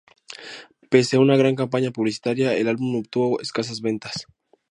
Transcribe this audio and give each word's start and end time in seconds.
Pese 0.89 1.15
a 1.17 1.19
una 1.19 1.37
gran 1.37 1.53
campaña 1.55 1.91
publicitaria, 1.91 2.55
el 2.55 2.67
álbum 2.69 2.95
obtuvo 2.95 3.39
escasas 3.39 3.81
ventas. 3.81 4.25